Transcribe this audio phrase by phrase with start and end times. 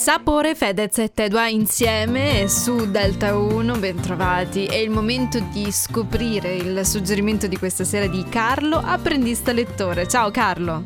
[0.00, 4.64] Sapore Fedez e Tedua insieme su Delta 1, bentrovati.
[4.64, 10.08] È il momento di scoprire il suggerimento di questa sera di Carlo, apprendista lettore.
[10.08, 10.82] Ciao Carlo.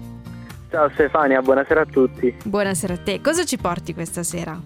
[0.68, 2.34] Ciao Stefania, buonasera a tutti.
[2.42, 3.20] Buonasera a te.
[3.20, 4.58] Cosa ci porti questa sera?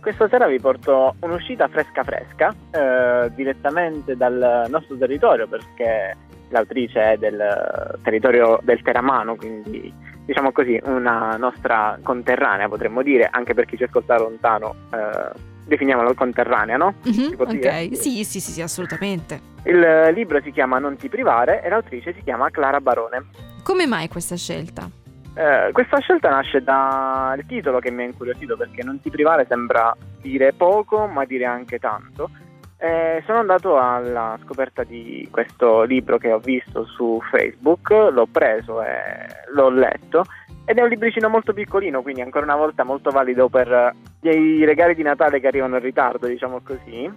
[0.00, 6.16] Questa sera vi porto un'uscita fresca fresca, eh, direttamente dal nostro territorio, perché
[6.48, 9.92] l'autrice è del territorio del Teramano, quindi
[10.26, 15.30] diciamo così, una nostra conterranea, potremmo dire, anche per chi ci ascolta lontano, eh,
[15.64, 16.94] definiamola conterranea, no?
[17.08, 19.40] Mm-hmm, ok, sì, sì, sì, sì, assolutamente.
[19.62, 23.24] Il libro si chiama Non ti privare e l'autrice si chiama Clara Barone.
[23.62, 24.88] Come mai questa scelta?
[25.34, 29.94] Eh, questa scelta nasce dal titolo che mi ha incuriosito perché non ti privare sembra
[30.22, 32.30] dire poco ma dire anche tanto
[32.78, 38.82] eh, sono andato alla scoperta di questo libro che ho visto su Facebook, l'ho preso
[38.82, 40.24] e l'ho letto
[40.68, 44.96] ed è un libricino molto piccolino, quindi ancora una volta molto valido per i regali
[44.96, 47.08] di Natale che arrivano in ritardo, diciamo così.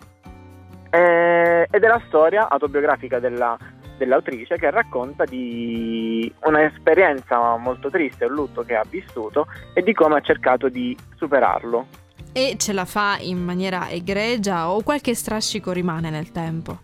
[0.92, 3.58] Eh, ed è la storia autobiografica della,
[3.98, 10.18] dell'autrice che racconta di un'esperienza molto triste, un lutto che ha vissuto e di come
[10.18, 11.88] ha cercato di superarlo.
[12.40, 16.80] E ce la fa in maniera egregia o qualche strascico rimane nel tempo?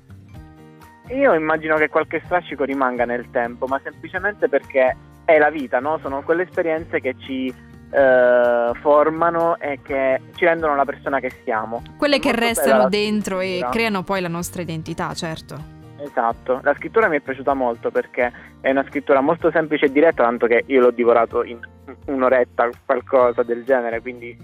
[1.12, 5.98] Io immagino che qualche strascico rimanga nel tempo, ma semplicemente perché è la vita, no?
[6.02, 11.84] Sono quelle esperienze che ci eh, formano e che ci rendono la persona che siamo.
[11.96, 15.56] Quelle che restano dentro e creano poi la nostra identità, certo.
[16.00, 20.24] Esatto, la scrittura mi è piaciuta molto perché è una scrittura molto semplice e diretta,
[20.24, 21.60] tanto che io l'ho divorato in
[22.06, 24.38] un'oretta, qualcosa del genere, quindi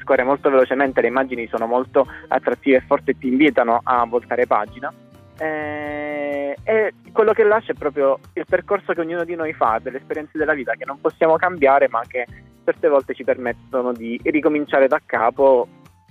[0.00, 4.46] scorre molto velocemente, le immagini sono molto attrattive e forti e ti invitano a voltare
[4.46, 4.92] pagina.
[5.40, 9.98] Eh, e quello che lascia è proprio il percorso che ognuno di noi fa, delle
[9.98, 12.26] esperienze della vita che non possiamo cambiare, ma che
[12.64, 15.66] certe volte ci permettono di ricominciare da capo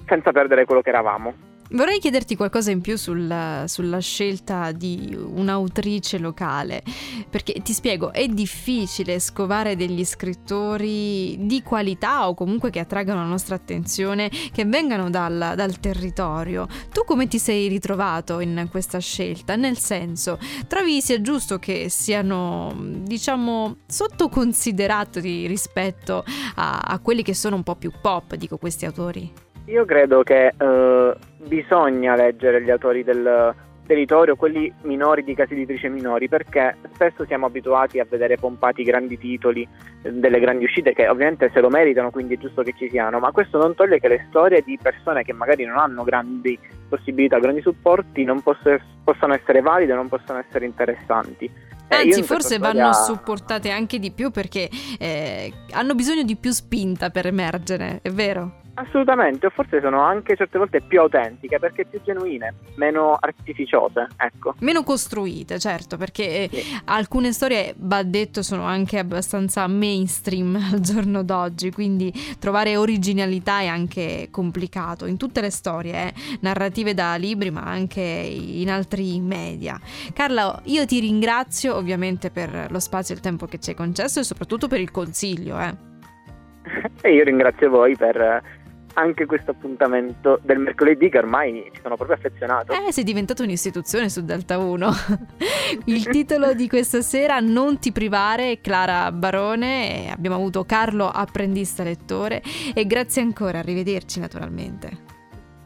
[0.07, 1.46] senza perdere quello che eravamo.
[1.71, 6.81] Vorrei chiederti qualcosa in più sulla, sulla, scelta di un'autrice locale,
[7.29, 13.27] perché ti spiego, è difficile scovare degli scrittori di qualità o comunque che attraggano la
[13.27, 16.67] nostra attenzione, che vengano dal, dal territorio.
[16.93, 19.57] Tu come ti sei ritrovato in questa scelta?
[19.57, 26.23] Nel senso, trovi sia giusto che siano, diciamo, sottoconsiderati rispetto
[26.55, 29.46] a, a quelli che sono un po' più pop, dico questi autori?
[29.67, 31.13] Io credo che eh,
[31.45, 33.53] bisogna leggere gli autori del
[33.85, 39.17] territorio, quelli minori di case editrice minori, perché spesso siamo abituati a vedere pompati grandi
[39.17, 39.67] titoli,
[40.03, 43.19] eh, delle grandi uscite che ovviamente se lo meritano, quindi è giusto che ci siano,
[43.19, 46.57] ma questo non toglie che le storie di persone che magari non hanno grandi
[46.87, 51.49] possibilità, grandi supporti, non posso, possano essere valide, non possono essere interessanti.
[51.89, 52.73] Eh, Anzi, forse storia...
[52.73, 58.09] vanno supportate anche di più perché eh, hanno bisogno di più spinta per emergere, è
[58.11, 58.65] vero?
[58.79, 64.53] Assolutamente, o forse sono anche certe volte più autentiche perché più genuine, meno artificiose, ecco.
[64.59, 66.79] Meno costruite, certo, perché sì.
[66.85, 73.65] alcune storie, va detto, sono anche abbastanza mainstream al giorno d'oggi, quindi trovare originalità è
[73.65, 79.79] anche complicato in tutte le storie, eh, narrative da libri ma anche in altri media.
[80.13, 84.19] Carla, io ti ringrazio ovviamente per lo spazio e il tempo che ci hai concesso
[84.19, 85.59] e soprattutto per il consiglio.
[85.59, 85.85] Eh.
[87.01, 88.43] E io ringrazio voi per
[88.97, 92.73] anche questo appuntamento del mercoledì che ormai ci sono proprio affezionato.
[92.73, 94.91] Eh, sei diventato un'istituzione su Delta 1.
[95.85, 102.41] Il titolo di questa sera, Non ti privare, Clara Barone, abbiamo avuto Carlo Apprendista Lettore
[102.73, 105.05] e grazie ancora, arrivederci naturalmente.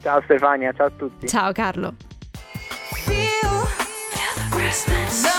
[0.02, 1.28] Ciao Stefania, ciao a tutti.
[1.28, 1.94] Ciao Carlo.
[4.72, 5.31] Feel